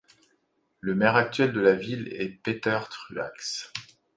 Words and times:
Le 0.79 0.95
maire 0.95 1.15
actuel 1.15 1.53
de 1.53 1.59
la 1.61 1.75
ville 1.75 2.07
est 2.11 2.29
Peter 2.41 2.79
Truax. 2.89 3.71